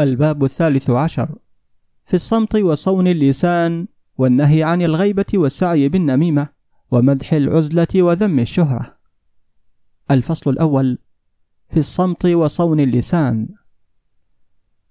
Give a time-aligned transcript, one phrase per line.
[0.00, 1.28] الباب الثالث عشر.
[2.04, 3.86] في الصمت وصون اللسان
[4.18, 6.48] والنهي عن الغيبة والسعي بالنميمة
[6.90, 8.98] ومدح العزلة وذم الشهرة.
[10.10, 10.98] الفصل الأول
[11.70, 13.48] في الصمت وصون اللسان.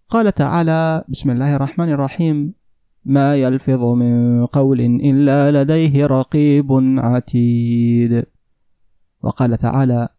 [0.07, 2.53] قال تعالى بسم الله الرحمن الرحيم.
[3.05, 6.67] ما يلفظ من قول إلا لديه رقيب
[6.97, 8.25] عتيد.
[9.23, 10.09] وقال تعالى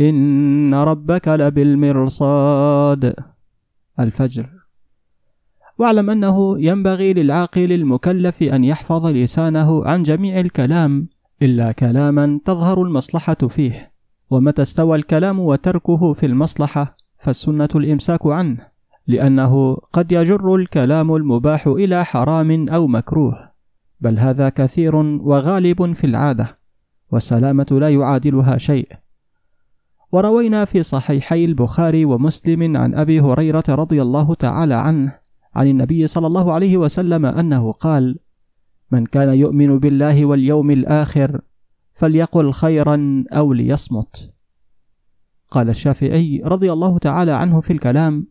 [0.00, 3.14] إن ربك لبالمرصاد.
[4.00, 4.48] الفجر.
[5.78, 11.08] واعلم أنه ينبغي للعاقل المكلف أن يحفظ لسانه عن جميع الكلام
[11.42, 13.92] إلا كلاما تظهر المصلحة فيه.
[14.30, 18.66] ومتى استوى الكلام وتركه في المصلحة فالسنة الإمساك عنه
[19.06, 23.50] لأنه قد يجر الكلام المباح إلى حرام أو مكروه.
[24.00, 26.54] بل هذا كثير وغالب في العادة
[27.10, 28.88] والسلامة لا يعادلها شيء.
[30.12, 35.18] وروينا في صحيحي البخاري ومسلم عن أبي هريرة رضي الله تعالى عنه
[35.54, 38.18] عن النبي صلى الله عليه وسلم أنه قال:
[38.90, 41.40] من كان يؤمن بالله واليوم الآخر
[41.94, 44.32] فليقل خيرا أو ليصمت.
[45.50, 48.26] قال الشافعي رضي الله تعالى عنه في الكلام: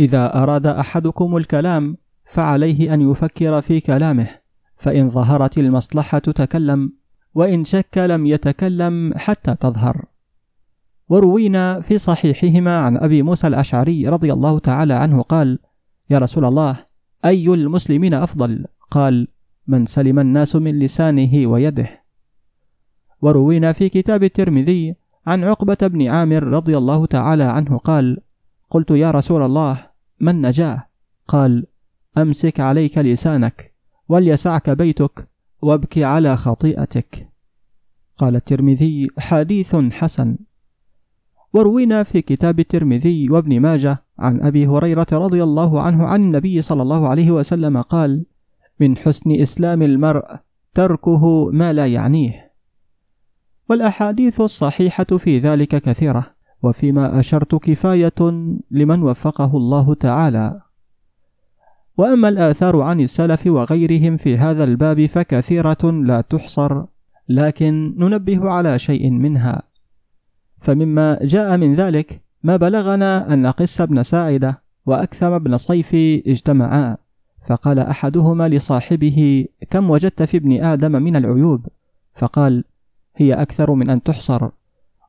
[0.00, 4.28] إذا أراد أحدكم الكلام فعليه أن يفكر في كلامه،
[4.76, 6.92] فإن ظهرت المصلحة تكلم،
[7.34, 10.13] وإن شك لم يتكلم حتى تظهر.
[11.08, 15.58] وروينا في صحيحهما عن أبي موسى الأشعري رضي الله تعالى عنه قال:
[16.10, 16.86] يا رسول الله
[17.24, 19.28] أي المسلمين أفضل؟ قال:
[19.66, 22.04] من سلم الناس من لسانه ويده.
[23.22, 24.94] وروينا في كتاب الترمذي
[25.26, 28.18] عن عقبة بن عامر رضي الله تعالى عنه قال:
[28.70, 29.86] قلت يا رسول الله
[30.20, 30.88] ما النجاة؟
[31.28, 31.66] قال:
[32.18, 33.74] أمسك عليك لسانك
[34.08, 35.28] وليسعك بيتك
[35.62, 37.28] وابكي على خطيئتك.
[38.16, 40.36] قال الترمذي: حديث حسن.
[41.54, 46.82] وروينا في كتاب الترمذي وابن ماجه عن أبي هريرة رضي الله عنه عن النبي صلى
[46.82, 48.26] الله عليه وسلم قال
[48.80, 50.24] من حسن إسلام المرء
[50.74, 52.44] تركه ما لا يعنيه
[53.70, 58.30] والأحاديث الصحيحة في ذلك كثيرة وفيما أشرت كفاية
[58.70, 60.56] لمن وفقه الله تعالى.
[61.98, 66.84] وأما الآثار عن السلف وغيرهم في هذا الباب فكثيرة لا تحصر
[67.28, 69.62] لكن ننبه على شيء منها.
[70.64, 75.94] فمما جاء من ذلك ما بلغنا أن قس بن ساعدة وأكثم بن صيف
[76.26, 76.96] اجتمعا.
[77.48, 81.66] فقال أحدهما لصاحبه كم وجدت في ابن آدم من العيوب؟
[82.14, 82.64] فقال
[83.16, 84.48] هي أكثر من أن تحصر.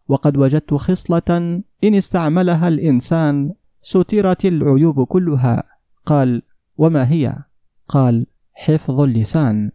[0.08, 5.64] وقد وجدت خصلة إن استعملها الإنسان سترت العيوب كلها.
[6.06, 6.42] قال
[6.78, 7.36] وما هي؟
[7.88, 9.72] قال حفظ اللسان.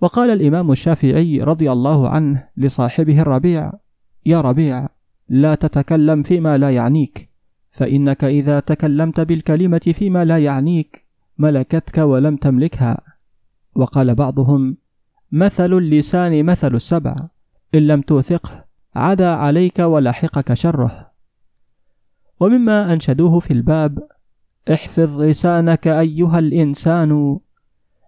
[0.00, 3.72] وقال الإمام الشافعي رضي الله عنه لصاحبه الربيع
[4.28, 4.88] يا ربيع
[5.28, 7.30] لا تتكلم فيما لا يعنيك.
[7.70, 11.06] فإنك إذا تكلمت بالكلمة فيما لا يعنيك
[11.38, 13.00] ملكتك ولم تملكها.
[13.74, 14.76] وقال بعضهم
[15.32, 17.16] مثل اللسان مثل السبع
[17.74, 21.10] إن لم توثقه عدا عليك ولحقك شره.
[22.40, 23.98] ومما أنشدوه في الباب
[24.72, 27.38] احفظ لسانك أيها الإنسان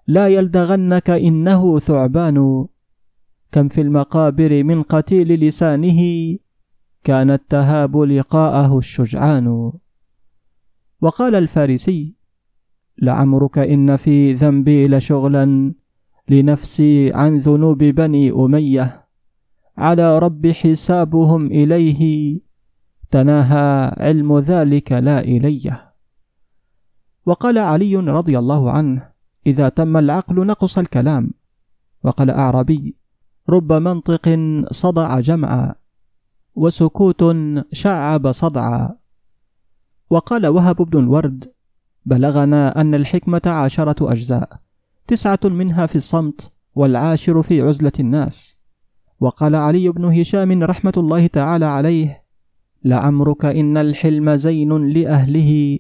[0.07, 2.67] لا يلدغنك إنه ثعبان.
[3.53, 6.00] كم في المقابر من قتيل لسانه
[7.05, 9.72] كان التهاب لقاءه الشجعان.
[11.00, 12.15] وقال الفارسي
[12.99, 15.75] لعمرك إن في ذنبي لشغلا
[16.28, 19.06] لنفسي عن ذنوب بني أمية.
[19.78, 22.41] على رب حسابهم إليه
[23.10, 25.91] تناهى علم ذلك لا إلي.
[27.27, 29.10] وقال علي رضي الله عنه
[29.47, 31.31] إذا تم العقل نقص الكلام.
[32.05, 33.00] وقال أعربي
[33.49, 34.39] رب منطق
[34.71, 35.75] صدع جمعا
[36.55, 37.25] وسكوت
[37.73, 38.97] شعب صدعا.
[40.11, 41.53] وقال وهب بن الورد
[42.06, 44.61] بلغنا أن الحكمة عشرة أجزاء
[45.06, 48.56] تسعة منها في الصمت والعاشر في عزلة الناس.
[49.21, 52.25] وقال علي بن هشام رحمة الله تعالى عليه
[52.84, 55.78] لعمرك إن الحلم زين لأهله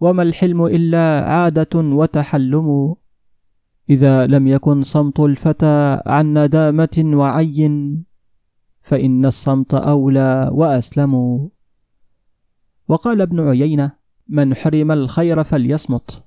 [0.00, 2.94] وما الحلم إلا عادة وتحلم.
[3.90, 7.68] إذا لم يكن صمت الفتى عن ندامة وعي
[8.82, 11.14] فإن الصمت أولى وأسلم.
[12.88, 13.92] وقال ابن عيينة
[14.28, 16.24] من حرم الخير فليصمت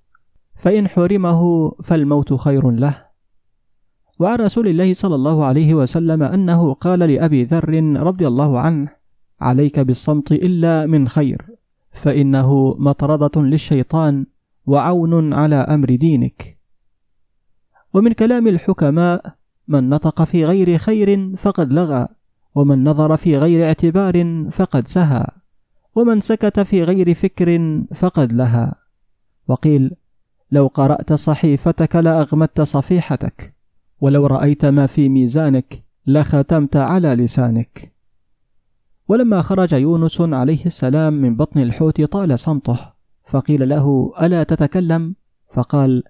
[0.55, 3.05] فإن حرمه فالموت خير له.
[4.19, 8.89] وعن رسول الله صلى الله عليه وسلم أنه قال لأبي ذر رضي الله عنه
[9.41, 11.45] عليك بالصمت إلا من خير
[11.91, 14.25] فإنه مطردة للشيطان
[14.65, 16.56] وعون على أمر دينك.
[17.97, 19.35] ومن كلام الحكماء
[19.67, 22.07] من نطق في غير خير فقد لغى
[22.55, 25.27] ومن نظر في غير اعتبار فقد سهى
[25.95, 28.75] ومن سكت في غير فكر فقد لها
[29.47, 29.91] وقيل
[30.51, 33.53] لو قرأت صحيفتك لأغمدت صفيحتك
[34.01, 37.93] ولو رأيت ما في ميزانك لختمت على لسانك.
[39.07, 42.79] ولما خرج يونس عليه السلام من بطن الحوت طال صمته
[43.23, 45.15] فقيل له ألا تتكلم؟
[45.53, 46.03] فقال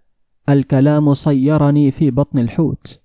[0.50, 3.02] الكلام صيرني في بطن الحوت.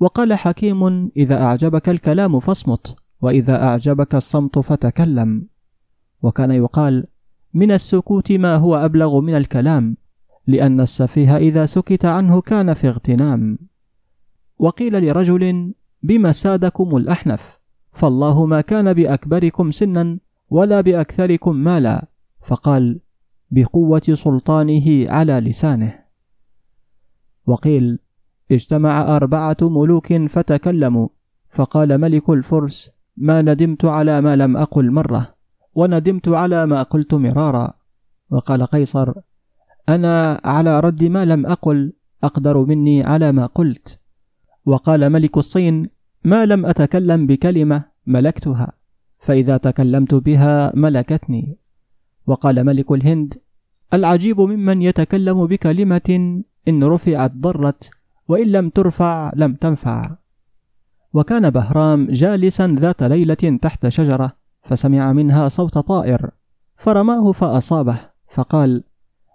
[0.00, 5.46] وقال حكيم إذا أعجبك الكلام فاصمت وإذا أعجبك الصمت فتكلم.
[6.22, 7.06] وكان يقال
[7.54, 9.96] من السكوت ما هو أبلغ من الكلام
[10.46, 13.58] لأن السفيه إذا سكت عنه كان في اغتنام.
[14.58, 17.58] وقيل لرجل بما سادكم الأحنف؟
[17.92, 20.18] فالله ما كان بأكبركم سنا
[20.50, 22.08] ولا بأكثركم مالا.
[22.44, 23.00] فقال
[23.50, 25.94] بقوة سلطانه على لسانه.
[27.46, 27.98] وقيل
[28.52, 31.08] اجتمع أربعة ملوك فتكلموا
[31.50, 35.34] فقال ملك الفرس ما ندمت على ما لم أقل مرة
[35.74, 37.72] وندمت على ما قلت مرارا.
[38.30, 39.12] وقال قيصر
[39.88, 41.92] أنا على رد ما لم أقل
[42.24, 44.00] أقدر مني على ما قلت.
[44.66, 45.90] وقال ملك الصين
[46.24, 48.72] ما لم أتكلم بكلمة ملكتها
[49.18, 51.58] فإذا تكلمت بها ملكتني.
[52.26, 53.34] وقال ملك الهند
[53.94, 57.90] العجيب ممن يتكلم بكلمة إن رفعت ضرت
[58.28, 60.16] وإن لم ترفع لم تنفع.
[61.12, 64.32] وكان بهرام جالسا ذات ليلة تحت شجرة
[64.62, 66.30] فسمع منها صوت طائر
[66.76, 67.98] فرماه فأصابه
[68.28, 68.84] فقال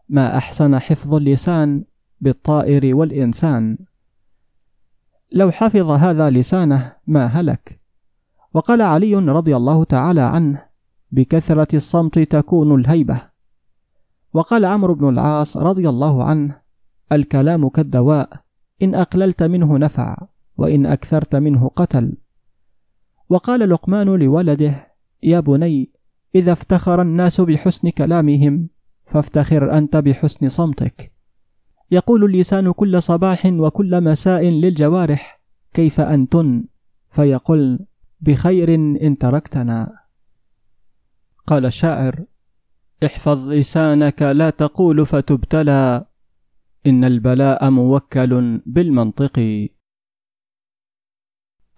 [0.10, 1.84] ما أحسن حفظ اللسان
[2.22, 3.78] بالطائر والإنسان؟
[5.32, 7.80] لو حفظ هذا لسانه ما هلك؟
[8.54, 10.71] وقال علي رضي الله تعالى عنه
[11.12, 13.22] بكثرة الصمت تكون الهيبة.
[14.34, 16.62] وقال عمرو بن العاص رضي الله عنه
[17.12, 18.30] الكلام كالدواء
[18.82, 20.18] إن أقللت منه نفع
[20.58, 22.18] وإن أكثرت منه قتل.
[23.30, 24.88] وقال لقمان لولده
[25.24, 25.92] يا بني
[26.36, 28.70] إذا افتخر الناس بحسن كلامهم
[29.06, 31.14] فافتخر أنت بحسن صمتك.
[31.92, 35.42] يقول اللسان كل صباح وكل مساء للجوارح
[35.74, 36.66] كيف أنتن؟
[37.10, 37.80] فيقول
[38.22, 40.01] بخير إن تركتنا.
[41.48, 42.26] قال الشاعر
[43.06, 46.06] احفظ لسانك لا تقول فتبتلى
[46.88, 49.68] إن البلاء موكل بالمنطق.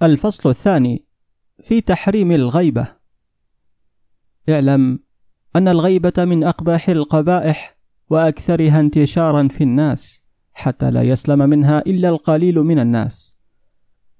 [0.03, 1.05] الفصل الثاني
[1.63, 2.87] في تحريم الغيبة.
[4.49, 4.99] اعلم
[5.55, 7.75] أن الغيبة من اقبح القبائح
[8.09, 10.23] وأكثرها انتشارا في الناس
[10.53, 13.39] حتى لا يسلم منها إلا القليل من الناس.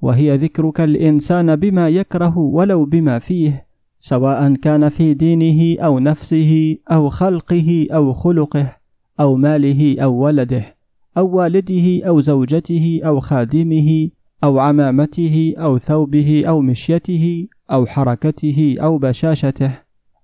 [0.01, 3.73] وهي ذكرك الإنسان بما يكره ولو بما فيه.
[4.06, 8.76] سواء كان في دينه أو نفسه أو خلقه أو خلقه
[9.20, 10.76] أو ماله أو ولده
[11.18, 14.10] أو والده أو زوجته أو خادمه
[14.44, 19.80] أو عمامته أو ثوبه أو مشيته أو حركته أو بشاشته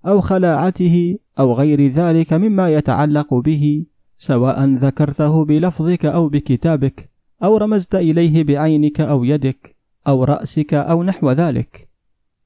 [0.06, 3.84] أو خلاعته أو غير ذلك مما يتعلق به
[4.16, 7.10] سواء ذكرته بلفظك أو بكتابك
[7.44, 9.76] أو رمزت إليه بعينك أو يدك
[10.08, 11.88] أو رأسك أو نحو ذلك.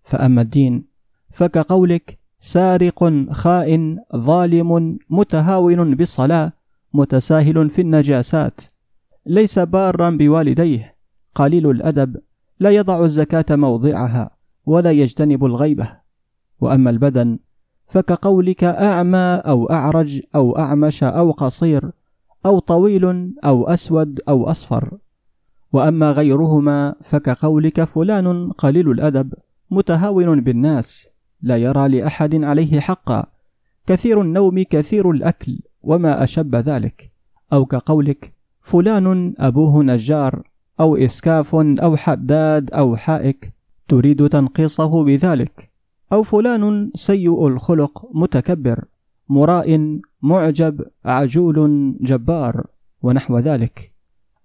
[0.04, 0.93] فأما الدين
[1.34, 6.52] فكقولك سارق خائن ظالم متهاون بالصلاة
[6.94, 8.60] متساهل في النجاسات
[9.26, 10.94] ليس بارا بوالديه.
[11.34, 12.16] قليل الأدب
[12.60, 14.30] لا يضع الزكاة موضعها
[14.66, 15.90] ولا يجتنب الغيبة.
[16.60, 17.38] وأما البدن
[17.86, 21.90] فكقولك أعمى أو أعرج أو أعمش أو قصير
[22.46, 24.98] أو طويل أو أسود أو أصفر.
[25.72, 29.34] وأما غيرهما فكقولك فلان قليل الأدب
[29.70, 31.13] متهاون بالناس.
[31.44, 33.26] لا يرى لأحد عليه حقا.
[33.86, 37.10] كثير النوم كثير الأكل وما أشب ذلك.
[37.52, 40.42] أو كقولك فلان أبوه نجار
[40.80, 43.52] أو إسكاف أو حداد أو حائك
[43.88, 45.70] تريد تنقيصه بذلك.
[46.12, 48.84] أو فلان سيء الخلق متكبر
[49.28, 52.66] مراء معجب عجول جبار
[53.02, 53.92] ونحو ذلك.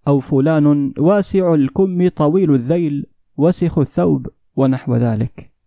[0.07, 3.05] أو فلان واسع الكم طويل الذيل
[3.37, 5.58] وسخ الثوب ونحو ذلك.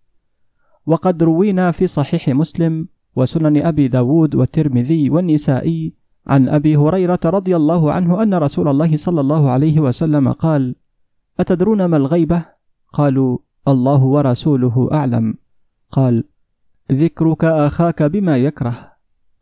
[0.87, 5.95] وقد روينا في صحيح مسلم وسنن أبي داود والترمذي والنسائي
[6.27, 10.75] عن أبي هريرة رضي الله عنه أن رسول الله صلى الله عليه وسلم قال
[11.41, 12.45] أتدرون ما الغيبة؟
[12.93, 15.35] قالوا الله ورسوله أعلم.
[15.91, 16.25] قال
[16.93, 18.93] ذكرك أخاك بما يكره.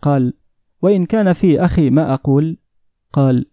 [0.02, 0.34] قال
[0.82, 2.56] وإن كان في أخي ما أقول؟
[3.12, 3.46] قال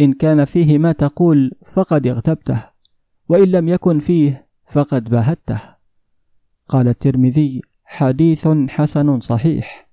[0.00, 2.64] إن كان فيه ما تقول فقد اغتبته
[3.28, 5.71] وإن لم يكن فيه فقد بهته
[6.68, 9.88] قال الترمذي حديث حسن صحيح.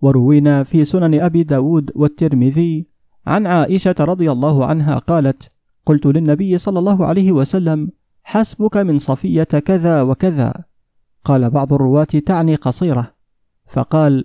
[0.00, 2.86] وروينا في سنن أبي داود والترمذي
[3.26, 5.50] عن عائشة رضي الله عنها قالت
[5.86, 7.90] قلت للنبي صلى الله عليه وسلم
[8.22, 10.64] حسبك من صفية كذا وكذا.
[11.24, 13.14] قال بعض الرواة تعني قصيرة.
[13.66, 14.24] فقال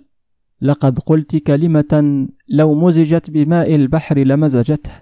[0.60, 4.92] لقد قلت كلمة لو مزجت بماء البحر لمزجته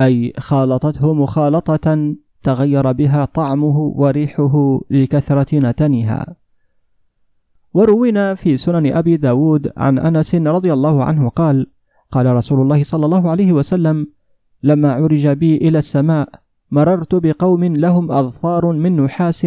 [0.00, 2.14] أي خالطته مخالطة
[2.48, 6.36] تغير بها طعمه وريحه لكثرة نتنها.
[7.74, 11.66] وروينا في سنن أبي داود عن أنس رضي الله عنه قال
[12.10, 14.06] قال رسول الله صلى الله عليه وسلم
[14.62, 16.28] لما عرج بي إلى السماء
[16.70, 19.46] مررت بقوم لهم أظفار من نحاس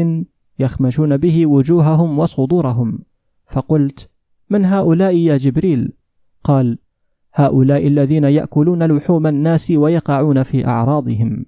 [0.59, 2.99] يخمشون به وجوههم وصدورهم.
[3.45, 4.09] فقلت
[4.49, 5.93] من هؤلاء يا جبريل؟
[6.43, 6.77] قال
[7.33, 11.45] هؤلاء الذين يأكلون لحوم الناس ويقعون في أعراضهم.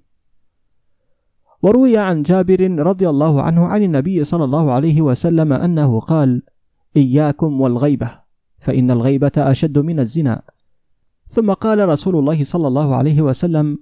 [1.64, 6.42] وروي عن جابر رضي الله عنه عن النبي صلى الله عليه وسلم أنه قال
[6.98, 8.12] إياكم والغيبة
[8.60, 10.42] فإن الغيبة أشد من الزنا.
[11.26, 13.80] ثم قال رسول الله صلى الله عليه وسلم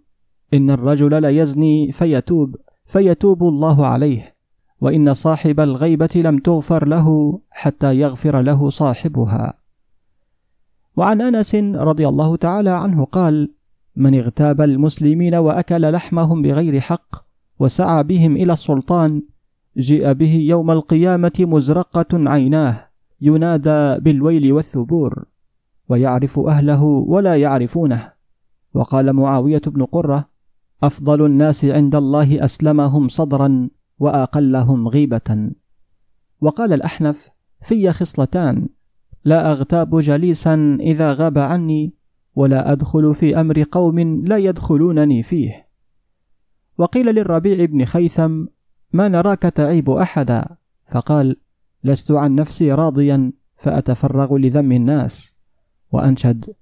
[0.53, 4.35] إن الرجل ليزني فيتوب فيتوب الله عليه
[4.81, 9.53] وإن صاحب الغيبة لم تغفر له حتى يغفر له صاحبها.
[10.97, 13.53] وعن أنس رضي الله تعالى عنه قال
[13.95, 17.30] من اغتاب المسلمين وأكل لحمهم بغير حق
[17.61, 19.21] وسعى بهم إلى السلطان
[19.77, 22.87] جيء به يوم القيامة مزرقة عيناه
[23.21, 25.25] ينادى بالويل والثبور
[25.89, 28.11] ويعرف أهله ولا يعرفونه.
[28.73, 30.29] وقال معاوية بن قرة
[30.83, 35.51] أفضل الناس عند الله أسلمهم صدرا وأقلهم غيبة.
[36.41, 37.29] وقال الأحنف
[37.61, 38.69] في خصلتان
[39.25, 41.93] لا أغتاب جليسا إذا غاب عني
[42.35, 45.70] ولا أدخل في أمر قوم لا يدخلونني فيه.
[46.77, 48.45] وقيل للربيع بن خيثم
[48.93, 50.45] ما نراك تعيب أحدا؟
[50.91, 51.35] فقال
[51.83, 55.35] لست عن نفسي راضيا فأتفرغ لذم الناس.
[55.91, 56.53] وأنشد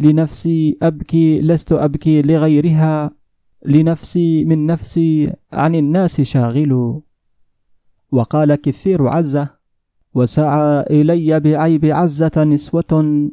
[0.00, 3.10] لنفسي أبكي لست أبكي لغيرها
[3.66, 7.00] لنفسي من نفسي عن الناس شاغل.
[8.12, 9.48] وقال كثير عزة
[10.14, 13.30] وسعى إلي بعيب عزة نسوة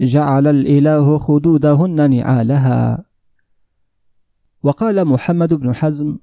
[0.00, 3.11] جعل الإله خدودهن نعالها.
[4.62, 6.18] وقال محمد بن حزم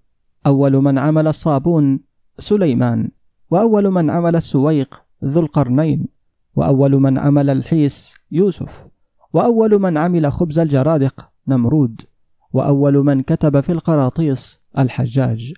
[0.45, 1.99] أول من عمل الصابون
[2.39, 3.11] سليمان
[3.51, 6.07] وأول من عمل السويق ذو القرنين
[6.55, 8.87] وأول من عمل الحيس يوسف
[9.33, 12.01] وأول من عمل خبز الجرادق نمرود
[12.53, 15.53] وأول من كتب في القراطيس الحجاج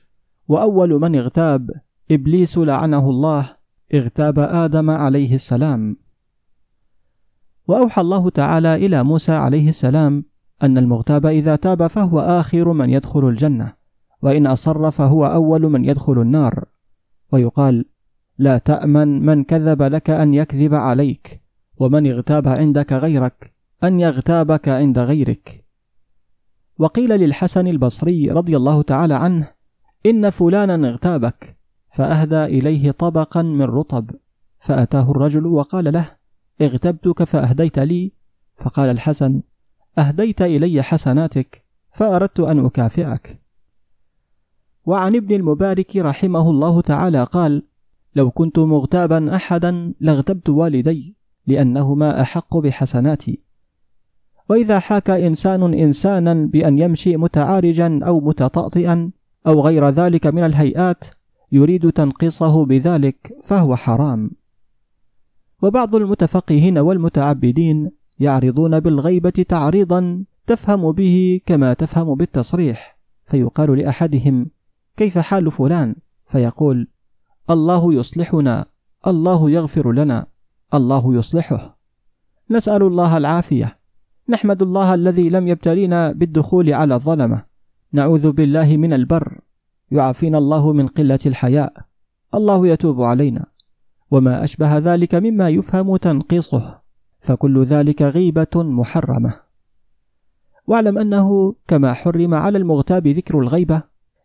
[0.48, 1.70] وأول من اغتاب
[2.12, 3.58] إبليس لعنه الله
[3.94, 5.98] اغتاب آدم عليه السلام.
[7.68, 10.26] وأوحى الله تعالى إلى موسى عليه السلام
[10.64, 13.74] أن المغتاب إذا تاب فهو آخر من يدخل الجنة
[14.22, 16.66] وإن أصر فهو أول من يدخل النار.
[17.32, 17.86] ويقال
[18.38, 21.42] لا تأمن من كذب لك أن يكذب عليك
[21.78, 23.54] ومن اغتاب عندك غيرك
[23.84, 25.66] أن يغتابك عند غيرك.
[26.78, 29.52] وقيل للحسن البصري رضي الله تعالى عنه
[30.06, 31.58] إن فلانا اغتابك
[31.90, 34.12] فأهدى إليه طبقا من رطب
[34.60, 36.06] فأتاه الرجل وقال له
[36.62, 38.14] اغتبتك فأهديت لي.
[38.58, 39.42] فقال الحسن
[39.98, 43.42] أهديت إلي حسناتك فأردت أن أكافئك.
[44.86, 47.64] وعن ابن المبارك رحمه الله تعالى قال
[48.16, 51.16] لو كنت مغتابا احدا لاغتبت والدي
[51.48, 53.38] لأنهما أحق بحسناتي.
[54.50, 59.12] وإذا حاكى إنسان انسانا بأن يمشي متعارجا أو متطاطئا
[59.48, 61.06] أو غير ذلك من الهيئات
[61.52, 64.32] يريد تنقيصه بذلك فهو حرام.
[65.62, 67.92] وبعض المتفقهين والمتعبدين
[68.22, 72.98] يعرضون بالغيبة تعريضا تفهم به كما تفهم بالتصريح.
[73.26, 74.48] فيقال لأحدهم
[74.98, 75.96] كيف حال فلان؟
[76.28, 76.88] فيقول
[77.50, 78.66] الله يصلحنا
[79.08, 80.26] الله يغفر لنا
[80.74, 81.78] الله يصلحه.
[82.52, 83.78] نسأل الله العافية.
[84.30, 87.46] نحمد الله الذي لم يبتلينا بالدخول على الظلمة.
[87.94, 89.40] نعوذ بالله من البر.
[89.92, 91.74] يعافينا الله من قلة الحياء.
[92.36, 93.46] الله يتوب علينا.
[94.12, 96.81] وما أشبه ذلك مما يفهم تنقيصه.
[97.22, 99.34] فكل ذلك غيبة محرمة.
[100.68, 103.84] واعلم أنه كما حرم على المغتاب ذكر الغيبة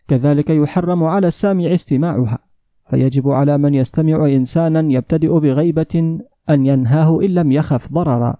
[0.08, 2.38] كذلك يحرم على السامع استماعها.
[2.90, 8.36] فيجب على من يستمع إنسانا يبتدئ بغيبة أن ينهاه إن لم يخف ضررا.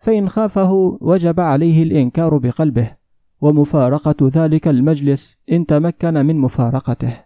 [0.00, 2.90] فإن خافه وجب عليه الإنكار بقلبه
[3.40, 7.16] ومفارقة ذلك المجلس إن تمكن من مفارقته.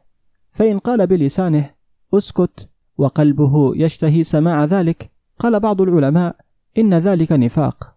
[0.50, 1.70] فإن قال بلسانه
[2.14, 6.36] أسكت وقلبه يشتهي سماع ذلك قال بعض العلماء
[6.78, 7.94] إن ذلك نفاق.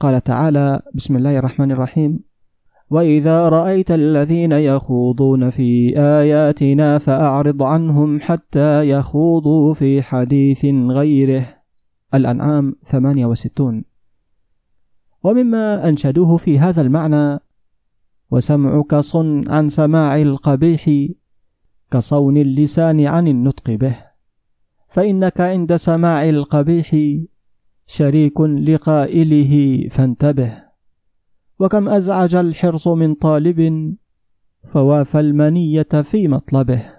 [0.00, 2.20] قال تعالى بسم الله الرحمن الرحيم.
[2.90, 11.60] وإذا رأيت الذين يخوضون في آياتنا فأعرض عنهم حتى يخوضوا في حديث غيره.
[12.14, 13.84] الأنعام 68
[15.22, 17.38] ومما أنشدوه في هذا المعنى
[18.30, 20.90] وسمعك صن عن سماع القبيح
[21.90, 23.96] كصون اللسان عن النطق به.
[24.88, 26.96] فإنك عند سماع القبيح
[27.90, 30.62] شريك لقائله فانتبه.
[31.58, 33.60] وكم أزعج الحرص من طالب
[34.64, 36.92] فوافى المنية في مطلبه.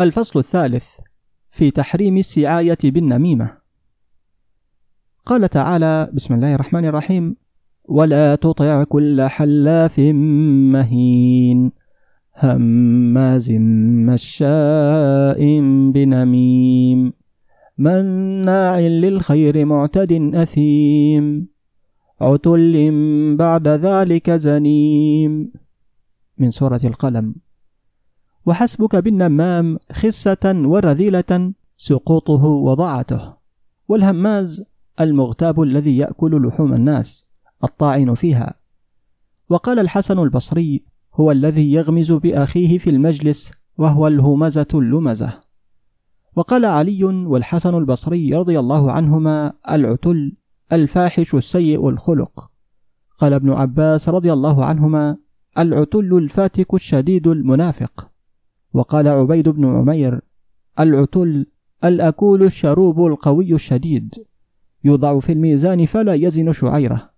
[0.00, 0.88] الفصل الثالث
[1.50, 3.58] في تحريم السعاية بالنميمة.
[5.26, 7.36] قال تعالى بسم الله الرحمن الرحيم
[7.90, 9.98] ولا تطع كل حلاف
[10.72, 11.72] مهين
[12.36, 13.50] هماز
[14.10, 15.40] مشاء
[15.90, 17.19] بنميم.
[17.80, 21.48] مناع للخير معتد أثيم
[22.20, 25.52] عتل بعد ذلك زنيم.
[26.38, 27.34] من سورة القلم.
[28.46, 33.34] وحسبك بالنمام خسة ورذيلة سقوطه وضعته
[33.88, 34.64] والهماز
[35.00, 37.26] المغتاب الذي يأكل لحوم الناس
[37.64, 38.54] الطاعن فيها.
[39.48, 40.84] وقال الحسن البصري
[41.14, 45.49] هو الذي يغمز بأخيه في المجلس وهو الهمزة اللمزة.
[46.36, 50.36] وقال علي والحسن البصري رضي الله عنهما العتل
[50.72, 52.50] الفاحش السيء الخلق.
[53.16, 55.16] قال ابن عباس رضي الله عنهما
[55.58, 58.10] العتل الفاتك الشديد المنافق.
[58.74, 60.20] وقال عبيد بن عمير
[60.80, 61.46] العتل
[61.84, 64.14] الأكول الشروب القوي الشديد.
[64.84, 67.10] يوضع في الميزان فلا يزن شعيره.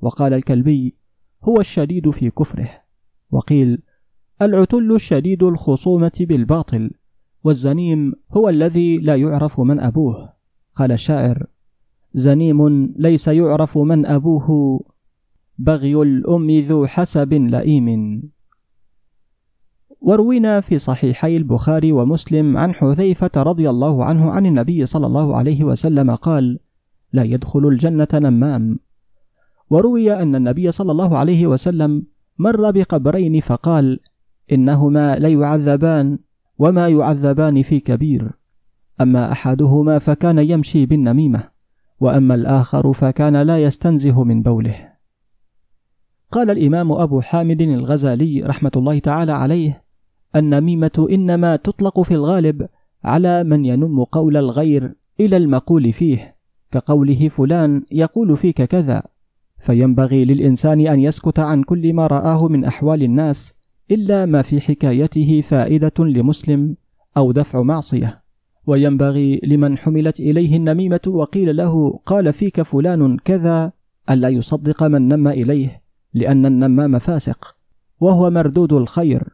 [0.00, 0.96] وقال الكلبي
[1.44, 2.70] هو الشديد في كفره.
[3.30, 3.82] وقيل
[4.42, 6.90] العتل الشديد الخصومة بالباطل.
[7.46, 10.32] والزنيم هو الذي لا يعرف من أبوه.
[10.74, 11.46] قال الشاعر
[12.14, 14.80] زنيم ليس يعرف من أبوه.
[15.58, 18.22] بغي الأم ذو حسب لئيم.
[20.00, 25.64] وروينا في صحيحي البخاري ومسلم عن حذيفة رضي الله عنه عن النبي صلى الله عليه
[25.64, 26.58] وسلم قال:
[27.12, 28.78] لا يدخل الجنة نمام.
[29.70, 32.06] وروي أن النبي صلى الله عليه وسلم
[32.38, 34.00] مر بقبرين فقال:
[34.52, 36.18] إنهما ليعذبان.
[36.58, 38.30] وما يعذبان في كبير.
[39.00, 41.48] أما أحدهما فكان يمشي بالنميمة،
[42.00, 44.92] وأما الآخر فكان لا يستنزه من بوله.
[46.30, 49.82] قال الإمام أبو حامد الغزالي رحمة الله تعالى عليه:
[50.36, 52.68] النميمة إنما تطلق في الغالب
[53.04, 56.36] على من ينم قول الغير إلى المقول فيه
[56.70, 59.02] كقوله فلان يقول فيك كذا
[59.58, 63.54] فينبغي للإنسان أن يسكت عن كل ما رآه من أحوال الناس
[63.90, 66.76] إلا ما في حكايته فائدة لمسلم
[67.16, 68.22] أو دفع معصية.
[68.66, 73.72] وينبغي لمن حملت إليه النميمة وقيل له قال فيك فلان كذا
[74.10, 75.82] ألا يصدق من نم إليه
[76.14, 77.56] لأن النمام فاسق.
[78.00, 79.24] وهو مردود الخير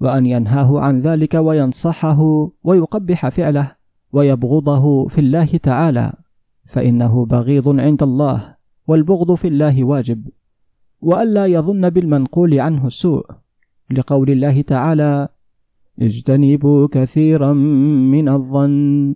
[0.00, 3.76] وأن ينهاه عن ذلك وينصحه ويقبح فعله
[4.12, 6.12] ويبغضه في الله تعالى
[6.64, 10.28] فإنه بغيض عند الله والبغض في الله واجب.
[11.00, 13.26] وألا يظن بالمنقول عنه السوء.
[13.90, 15.28] لقول الله تعالى
[16.00, 17.52] اجتنبوا كثيرا
[18.12, 19.14] من الظن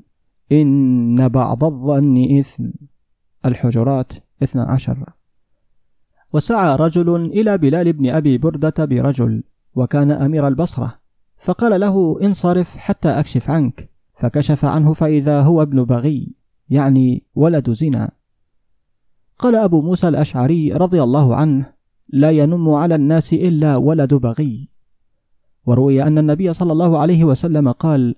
[0.52, 2.64] إن بعض الظن إثم.
[3.46, 5.12] الحجرات اثنى عشر.
[6.34, 9.42] وسعى رجل إلى بلال بن أبي بردة برجل
[9.74, 10.98] وكان أمير البصرة
[11.38, 13.90] فقال له انصرف حتى أكشف عنك.
[14.14, 16.34] فكشف عنه فإذا هو ابن بغي
[16.70, 18.10] يعني ولد زنا.
[19.38, 21.71] قال أبو موسى الأشعري رضي الله عنه
[22.08, 24.68] لا ينم على الناس إلا ولد بغي.
[25.66, 28.14] وروي أن النبي صلى الله عليه وسلم قال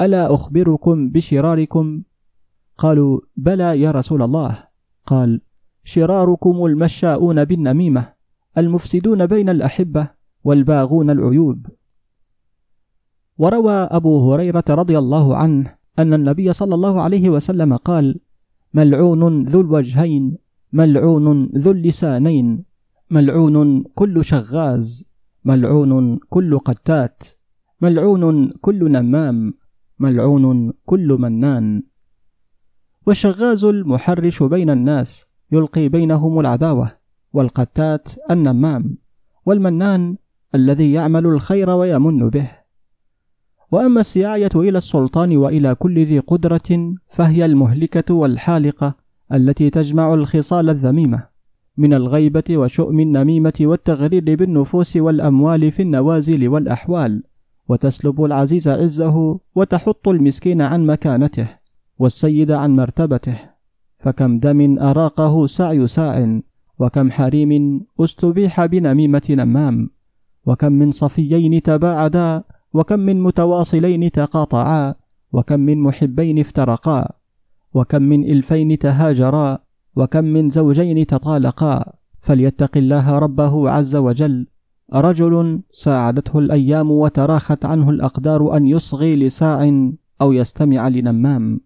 [0.00, 2.02] ألا أخبركم بشراركم؟
[2.78, 4.64] قالوا بلى يا رسول الله.
[5.06, 5.40] قال
[5.84, 8.12] شراركم المشاؤون بالنميمة
[8.58, 10.08] المفسدون بين الأحبة
[10.44, 11.66] والباغون العيوب.
[13.38, 18.20] وروى أبو هريرة رضي الله عنه أن النبي صلى الله عليه وسلم قال:
[18.74, 20.38] ملعون ذو الوجهين،
[20.72, 22.64] ملعون ذو اللسانين،
[23.12, 25.10] ملعون كل شغاز،
[25.44, 27.24] ملعون كل قتات،
[27.80, 29.54] ملعون كل نمام،
[29.98, 31.82] ملعون كل منان.
[33.06, 36.98] والشغاز المحرش بين الناس يلقي بينهم العداوة،
[37.32, 38.98] والقتات النمام،
[39.46, 40.16] والمنان
[40.54, 42.50] الذي يعمل الخير ويمن به
[43.72, 48.94] وأما السعايه إلى السلطان وإلى كل ذي قدرة فهي المهلكة والحالقة
[49.32, 51.31] التي تجمع الخصال الذميمة
[51.76, 57.22] من الغيبة وشؤم النميمة والتغرير بالنفوس والأموال في النوازل والأحوال
[57.68, 61.48] وتسلب العزيز عزه وتحط المسكين عن مكانته
[61.98, 63.38] والسيد عن مرتبته.
[63.98, 66.40] فكم دم أراقه سعي ساع
[66.78, 69.90] وكم حريم استبيح بنميمة نمام
[70.46, 74.94] وكم من صفيين تباعدا وكم من متواصلين تقاطعا
[75.32, 77.08] وكم من محبين افترقا
[77.74, 79.58] وكم من إلفين تهاجرا
[79.96, 84.46] وكم من زوجين تطالقا فليتق الله ربه عز وجل.
[84.94, 91.60] رجل ساعدته الأيام وتراخت عنه الأقدار أن يصغي لساع أو يستمع لنمام.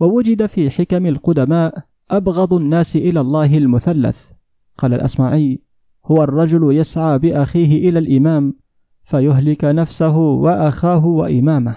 [0.00, 4.30] ووجد في حكم القدماء أبغض الناس إلى الله المثلث.
[4.78, 5.62] قال الأسماعي
[6.06, 8.54] هو الرجل يسعى بأخيه إلى الإمام
[9.02, 11.76] فيهلك نفسه وأخاه وإمامه.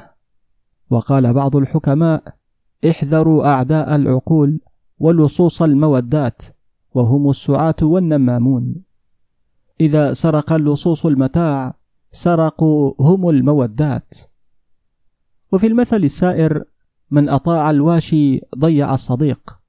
[0.89, 2.23] وقال بعض الحكماء
[2.89, 4.59] احذروا أعداء العقول
[4.99, 6.43] ولصوص المودات
[6.93, 8.75] وهم السعاة والنمامون.
[9.81, 11.75] إذا سرق اللصوص المتاع
[12.11, 14.13] سرقوا هم المودات.
[15.51, 16.63] وفي المثل السائر
[17.11, 19.59] من أطاع الواشي ضيع الصديق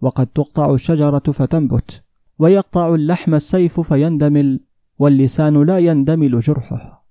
[0.00, 2.04] وقد تقطع الشجرة فتنبت
[2.38, 4.60] ويقطع اللحم السيف فيندمل
[4.98, 7.06] واللسان لا يندمل جرحه.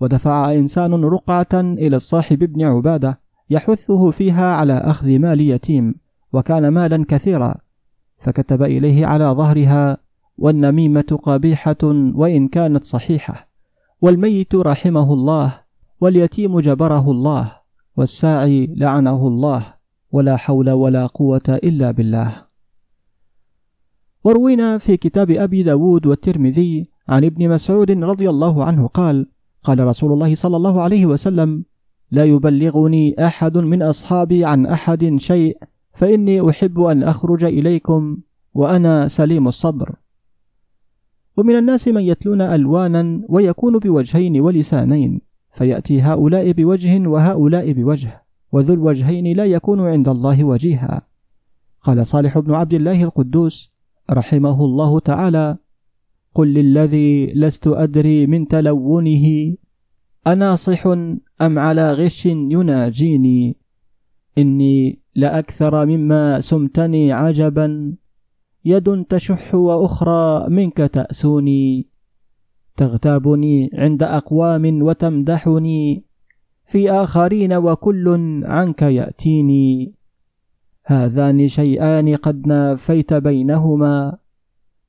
[0.00, 5.94] ودفع إنسان رقعة إلى الصاحب ابن عبادة يحثه فيها على أخذ مال يتيم.
[6.32, 7.54] وكان مالا كثيرا
[8.18, 9.98] فكتب إليه على ظهرها
[10.38, 11.82] والنميمة قبيحة
[12.14, 13.48] وإن كانت صحيحة
[14.02, 15.60] والميت رحمه الله
[16.00, 17.52] واليتيم جبره الله
[17.96, 19.62] والساعي لعنه الله
[20.12, 22.46] ولا حول ولا قوة إلا بالله.
[24.24, 29.26] وروينا في كتاب أبي داود والترمذي عن ابن مسعود رضي الله عنه قال
[29.62, 31.64] قال رسول الله صلى الله عليه وسلم
[32.10, 35.58] لا يبلغني أحد من أصحابي عن أحد شيء
[35.96, 38.16] فإني أحب أن أخرج إليكم
[38.54, 39.96] وأنا سليم الصدر.
[41.36, 45.20] ومن الناس من يتلون ألوانا ويكون بوجهين ولسانين
[45.52, 51.02] فيأتي هؤلاء بوجه وهؤلاء بوجه وذو الوجهين لا يكون عند الله وجيها.
[51.80, 53.72] قال صالح بن عبد الله القدوس
[54.10, 55.56] رحمه الله تعالى
[56.34, 59.54] قل للذي لست أدري من تلونه
[60.26, 60.86] أناصح
[61.40, 63.56] أم على غش يناجيني؟
[64.38, 67.96] إني لأكثر مما سمتني عجبا.
[68.64, 71.88] يد تشح وأخرى منك تأسوني.
[72.76, 76.04] تغتابني عند أقوام وتمدحني.
[76.64, 79.94] في آخرين وكل عنك يأتيني.
[80.84, 84.18] هذان شيئان قد نافيت بينهما.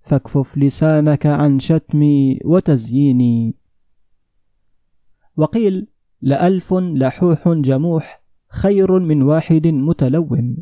[0.01, 3.55] فاكفف لسانك عن شتمي وتزييني.
[5.37, 5.87] وقيل
[6.21, 8.26] لألف لحوح جموح.
[8.49, 10.57] خير من واحد متلون.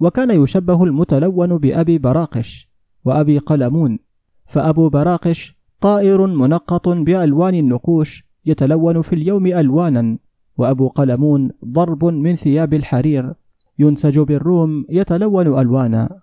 [0.00, 2.70] وكان يشبه المتلون بأبي براقش
[3.04, 3.98] وأبي قلمون
[4.46, 10.18] فأبو براقش طائر منقط بألوان النقوش يتلون في اليوم ألوانا
[10.58, 13.34] وأبو قلمون ضرب من ثياب الحرير
[13.78, 16.20] ينسج بالروم يتلون ألوانا.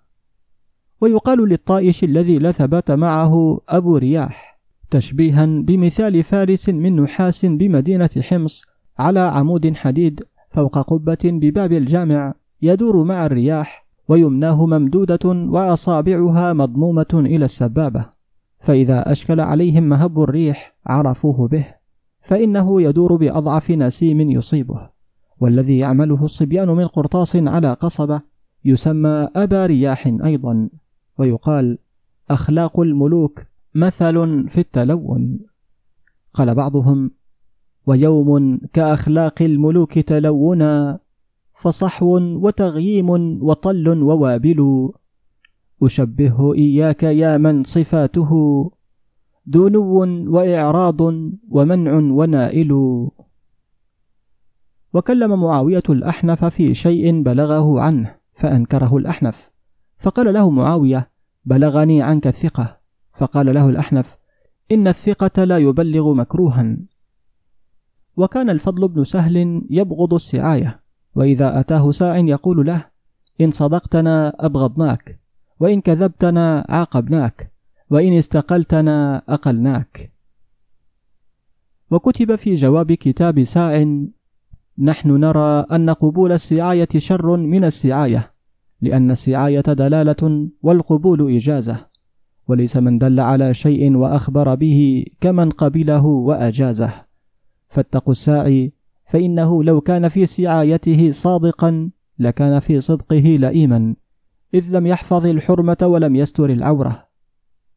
[1.00, 8.64] ويقال للطائش الذي لا ثبات معه أبو رياح تشبيها بمثال فارس من نحاس بمدينة حمص
[8.98, 17.44] على عمود حديد فوق قبة بباب الجامع يدور مع الرياح ويمناه ممدودة وأصابعها مضمومة إلى
[17.44, 18.06] السبابة.
[18.58, 21.66] فإذا أشكل عليهم مهب الريح عرفوه به
[22.20, 24.90] فإنه يدور بأضعف نسيم يصيبه.
[25.40, 28.20] والذي يعمله الصبيان من قرطاس على قصبة
[28.64, 30.68] يسمى أبا رياح أيضا
[31.18, 31.78] ويقال
[32.30, 33.42] أخلاق الملوك
[33.74, 35.38] مثل في التلون.
[36.34, 37.10] قال بعضهم
[37.86, 40.98] ويوم كأخلاق الملوك تلونا
[41.54, 43.10] فصحو وتغييم
[43.42, 44.90] وطل ووابل.
[45.82, 48.30] أشبهه إياك يا من صفاته
[49.46, 50.04] دنو
[50.36, 51.00] وإعراض
[51.50, 52.72] ومنع ونائل.
[54.94, 59.50] وكلم معاوية الأحنف في شيء بلغه عنه فأنكره الأحنف.
[59.98, 61.10] فقال له معاوية
[61.44, 62.80] بلغني عنك الثقة.
[63.14, 64.16] فقال له الأحنف
[64.72, 66.76] إن الثقة لا يبلغ مكروها.
[68.16, 70.80] وكان الفضل بن سهل يبغض السعاية
[71.14, 72.84] وإذا أتاه ساع يقول له
[73.40, 75.20] إن صدقتنا أبغضناك
[75.60, 77.52] وإن كذبتنا عاقبناك
[77.90, 80.12] وإن استقلتنا أقلناك.
[81.90, 83.86] وكتب في جواب كتاب ساع
[84.78, 88.32] نحن نرى أن قبول السعاية شر من السعاية
[88.80, 91.86] لأن السعاية دلالة والقبول إجازة
[92.48, 97.09] وليس من دل على شيء وأخبر به كمن قبله وأجازه.
[97.70, 98.72] فاتقوا الساعي
[99.04, 103.94] فإنه لو كان في سعايته صادقا لكان في صدقه لئيما
[104.54, 107.08] إذ لم يحفظ الحرمة ولم يستر العورة.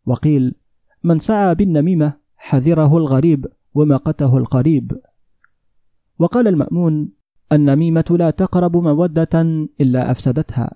[0.05, 0.55] وقيل
[1.03, 4.91] من سعى بالنميمة حذره الغريب ومقته القريب.
[6.19, 7.09] وقال المأمون
[7.51, 9.41] النميمة لا تقرب مودة
[9.81, 10.71] إلا أفسدتها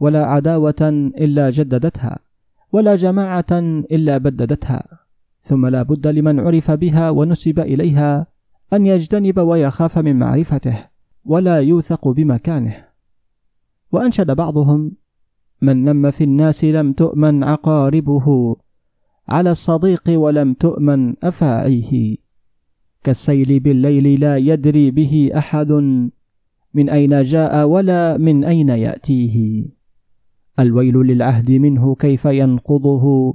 [0.00, 2.18] ولا عداوة إلا جددتها
[2.72, 3.52] ولا جماعة
[3.92, 4.88] إلا بددتها
[5.42, 8.26] ثم لا بد لمن عرف بها ونسب إليها
[8.72, 10.84] أن يجتنب ويخاف من معرفته
[11.24, 12.84] ولا يوثق بمكانه.
[13.92, 14.92] وأنشد بعضهم
[15.62, 18.56] من نم في الناس لم تؤمن عقاربه
[19.28, 22.16] على الصديق ولم تؤمن أفاعيه.
[23.02, 25.72] كالسيل بالليل لا يدري به أحد
[26.74, 29.64] من أين جاء ولا من أين يأتيه.
[30.60, 33.34] الويل للعهد منه كيف ينقضه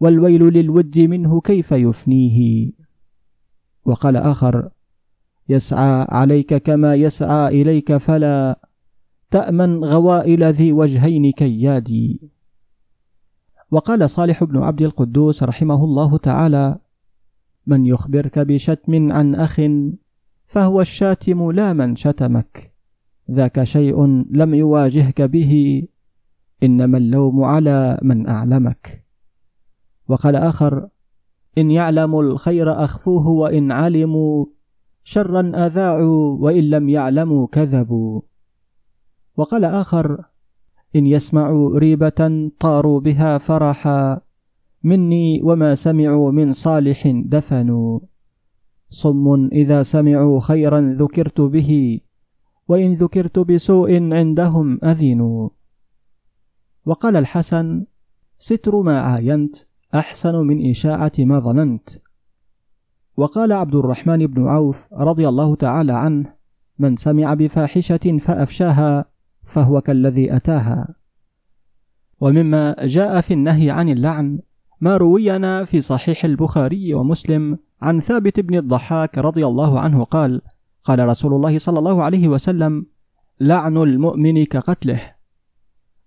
[0.00, 2.70] والويل للود منه كيف يفنيه.
[3.84, 4.68] وقال آخر
[5.48, 8.60] يسعى عليك كما يسعى إليك فلا
[9.30, 12.30] تأمن غوائل ذي وجهين كيادي.
[13.70, 16.78] وقال صالح بن عبد القدوس رحمه الله تعالى
[17.66, 19.60] من يخبرك بشتم عن أخ
[20.46, 22.74] فهو الشاتم لا من شتمك
[23.30, 25.82] ذاك شيء لم يواجهك به
[26.62, 29.04] إنما اللوم على من أعلمك.
[30.08, 30.88] وقال آخر
[31.58, 34.46] إن يعلموا الخير أخفوه وإن علموا
[35.02, 38.20] شرا أذاعوا وإن لم يعلموا كذبوا.
[39.36, 40.24] وقال آخر
[40.96, 44.20] إن يسمعوا ريبة طاروا بها فرحا
[44.84, 48.00] مني وما سمعوا من صالح دفنوا.
[48.88, 52.00] صم إذا سمعوا خيرا ذكرت به
[52.68, 55.48] وإن ذكرت بسوء عندهم أذنوا.
[56.86, 57.84] وقال الحسن
[58.38, 59.56] ستر ما عاينت
[59.94, 61.88] أحسن من اشاعه ما ظننت.
[63.16, 66.34] وقال عبد الرحمن بن عوف رضي الله تعالى عنه
[66.78, 69.04] من سمع بفاحشة فأفشاها
[69.44, 70.94] فهو كالذي أتاها.
[72.20, 74.38] ومما جاء في النهي عن اللعن
[74.80, 80.42] ما روينا في صحيح البخاري ومسلم عن ثابت بن الضحاك رضي الله عنه قال
[80.84, 82.86] قال رسول الله صلى الله عليه وسلم
[83.40, 85.14] لعن المؤمن كقتله.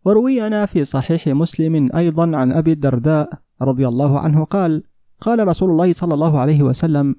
[0.05, 4.83] وروينا في صحيح مسلم أيضا عن أبي الدرداء رضي الله عنه قال
[5.21, 7.15] قال رسول الله صلى الله عليه وسلم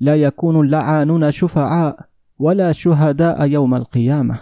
[0.00, 1.98] لا يكون اللعانون شفعاء
[2.38, 4.40] ولا شهداء يوم القيامة.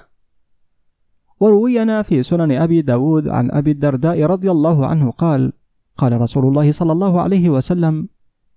[1.40, 5.52] وروينا في سنن أبي داود عن أبي الدرداء رضي الله عنه قال
[5.96, 8.08] قال رسول الله صلى الله عليه وسلم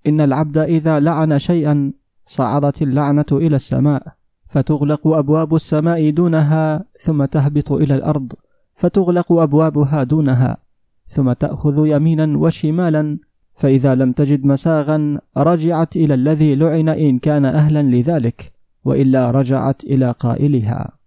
[0.08, 1.94] إن العبد إذا لعن شيئا
[2.26, 4.04] صعدت اللعنة إلى السماء
[4.46, 8.34] فتغلق أبواب السماء دونها ثم تهبط إلى الأرض
[8.76, 10.67] فتغلق أبوابها دونها.
[11.08, 13.20] ثم تأخذ يمينا وشمالا
[13.56, 18.52] فإذا لم تجد مساغا رجعت إلى الذي لعن إن كان أهلا لذلك
[18.86, 20.98] وإلا رجعت إلى قائلها.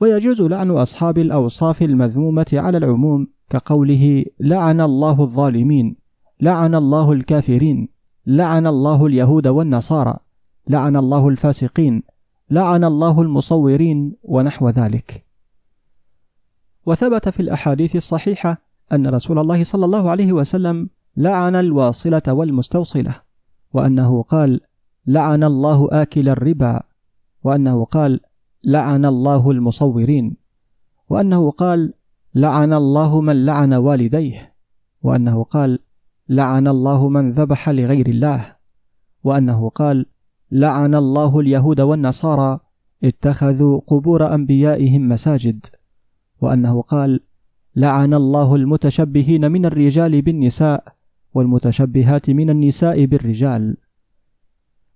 [0.00, 5.96] ويجوز لعن أصحاب الأوصاف المذمومة على العموم كقوله لعن الله الظالمين
[6.40, 7.88] لعن الله الكافرين
[8.26, 10.16] لعن الله اليهود والنصارى
[10.68, 12.02] لعن الله الفاسقين
[12.50, 15.25] لعن الله المصورين ونحو ذلك.
[16.86, 23.20] وثبت في الأحاديث الصحيحة أن رسول الله صلى الله عليه وسلم لعن الواصلة والمستوصلة
[23.72, 24.60] وأنه قال
[25.06, 26.82] لعن الله آكل الربا.
[27.44, 28.20] وأنه قال
[28.64, 30.36] لعن الله المصورين.
[31.08, 31.92] وأنه قال
[32.34, 34.54] لعن الله من لعن والديه.
[35.02, 35.78] وأنه قال
[36.28, 38.56] لعن الله من ذبح لغير الله.
[39.24, 40.06] وأنه قال
[40.52, 42.60] لعن الله اليهود والنصارى
[43.04, 45.66] اتخذوا قبور أنبيائهم مساجد.
[46.40, 47.20] وأنه قال
[47.76, 50.84] لعن الله المتشبهين من الرجال بالنساء
[51.34, 53.76] والمتشبهات من النساء بالرجال.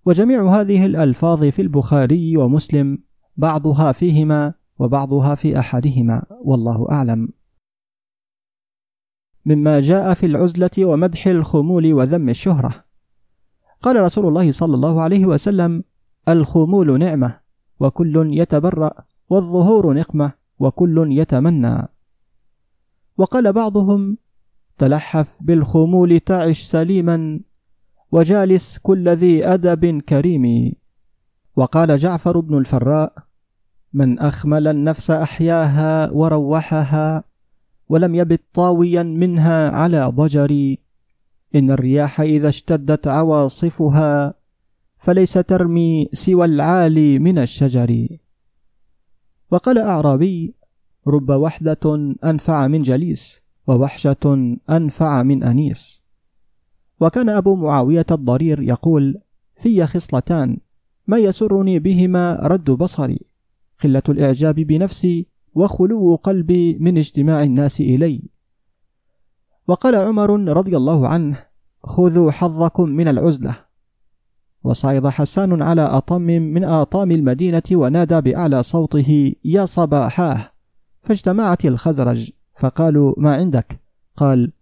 [0.06, 2.98] وجميع هذه الألفاظ في البخاري ومسلم
[3.36, 7.28] بعضها فيهما وبعضها في أحدهما والله أعلم.
[9.46, 12.84] مما جاء في العزلة ومدح الخمول وذم الشهرة.
[13.80, 15.84] قال رسول الله صلى الله عليه وسلم
[16.28, 17.40] الخمول نعمة
[17.80, 18.92] وكل يتبرأ
[19.30, 20.39] والظهور نقمة.
[20.60, 21.88] وكل يتمنى.
[23.18, 24.18] وقال بعضهم
[24.78, 27.40] تلحف بالخمول تعش سليما
[28.12, 30.72] وجالس كل ذي أدب كريم.
[31.56, 33.12] وقال جعفر بن الفراء
[33.92, 37.24] من أخمل النفس أحياها وروحها
[37.88, 40.76] ولم يبت طاويا منها على ضجر
[41.54, 44.34] إن الرياح إذا اشتدت عواصفها
[44.98, 48.08] فليس ترمي سوى العالي من الشجر.
[49.50, 50.54] وقال أعرابي
[51.06, 56.04] رب وحدة أنفع من جليس ووحشة أنفع من أنيس.
[57.00, 59.20] وكان أبو معاوية الضرير يقول
[59.56, 60.58] في خصلتان
[61.06, 63.20] ما يسرني بهما رد بصري
[63.82, 68.22] قلة الإعجاب بنفسي وخلو قلبي من اجتماع الناس إلي.
[69.68, 71.44] وقال عمر رضي الله عنه
[71.84, 73.69] خذوا حظكم من العزلة.
[74.64, 80.50] وصعد حسان على أطم من آطام المدينة ونادى بأعلى صوته يا صباحاه!
[81.02, 83.80] فاجتمعت الخزرج فقالوا ما عندك؟
[84.16, 84.52] قال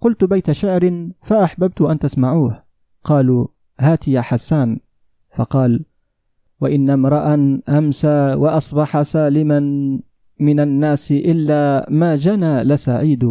[0.00, 2.62] قلت بيت شعر فأحببت أن تسمعوه.
[3.04, 3.46] قالوا
[3.80, 4.80] هات يا حسان.
[5.34, 5.84] فقال
[6.60, 7.34] وإن امرأ
[7.68, 9.60] أمسى وأصبح سالما
[10.40, 13.24] من الناس إلا ما جنى لسعيد.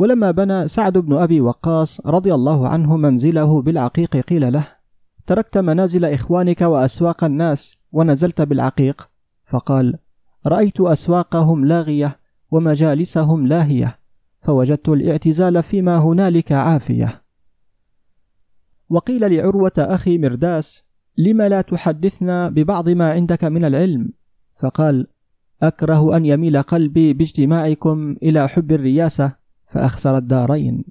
[0.00, 4.66] ولما بنى سعد بن أبي وقاص رضي الله عنه منزله بالعقيق قيل له
[5.26, 9.10] تركت منازل إخوانك وأسواق الناس ونزلت بالعقيق؟
[9.46, 9.98] فقال
[10.46, 12.18] رأيت أسواقهم لاغية
[12.50, 13.98] ومجالسهم لاهية
[14.42, 17.22] فوجدت الاعتزال فيما هنالك عافية.
[18.90, 20.84] وقيل لعروة أخي مرداس
[21.18, 24.12] لم لا تحدثنا ببعض ما عندك من العلم؟
[24.56, 25.06] فقال
[25.62, 29.39] أكره أن يميل قلبي باجتماعكم إلى حب الرياسة
[29.70, 30.84] فأخسر الدارين.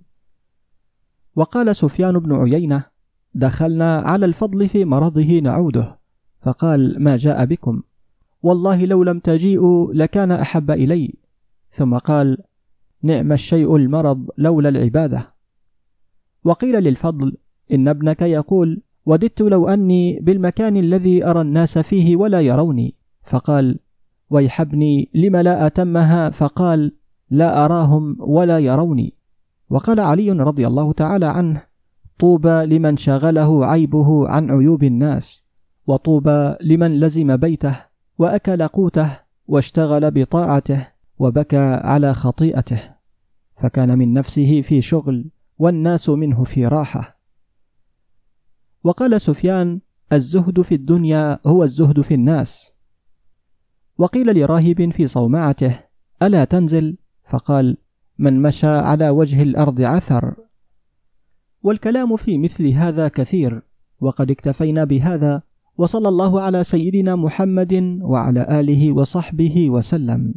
[1.36, 2.84] وقال سفيان بن عيينة
[3.34, 6.00] دخلنا على الفضل في مرضه نعوده.
[6.42, 7.82] فقال ما جاء بكم؟
[8.44, 11.13] والله لو لم تجيئوا لكان أحب إلي.
[11.72, 12.38] ثم قال
[13.04, 15.28] نعم الشيء المرض لولا العبادة.
[16.44, 17.38] وقيل للفضل
[17.72, 22.96] إن ابنك يقول وددت لو أني بالمكان الذي أرى الناس فيه ولا يروني.
[23.24, 23.80] فقال
[24.30, 26.99] ويح ابني لم لا أتمها؟ فقال
[27.30, 29.13] لا أراهم ولا يروني.
[29.70, 31.63] وقال علي رضي الله تعالى عنه
[32.20, 35.48] طوبى لمن شغله عيبه عن عيوب الناس
[35.88, 37.76] وطوبى لمن لزم بيته
[38.18, 40.88] وأكل قوته واشتغل بطاعته
[41.20, 42.96] وبكى على خطيئته.
[43.56, 47.20] فكان من نفسه في شغل والناس منه في راحة.
[48.84, 49.82] وقال سفيان
[50.13, 52.74] الزهد في الدنيا هو الزهد في الناس.
[53.98, 55.80] وقيل لراهب في صومعته
[56.24, 56.98] ألا تنزل؟
[57.30, 57.78] فقال
[58.20, 60.36] من مشى على وجه الأرض عثر.
[61.63, 63.62] والكلام في مثل هذا كثير
[64.00, 65.42] وقد اكتفينا بهذا
[65.78, 70.34] وصلى الله على سيدنا محمد وعلى آله وصحبه وسلم.